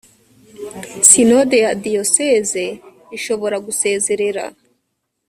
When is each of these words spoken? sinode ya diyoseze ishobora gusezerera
sinode 1.09 1.57
ya 1.65 1.71
diyoseze 1.83 2.65
ishobora 3.17 3.57
gusezerera 3.65 4.43